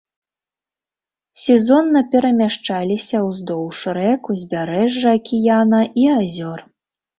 Сезонна 1.41 2.01
перамяшчаліся 2.15 3.17
ўздоўж 3.27 3.83
рэк, 3.99 4.21
узбярэжжа 4.37 5.17
акіяна 5.21 5.85
і 6.03 6.11
азёр. 6.19 6.59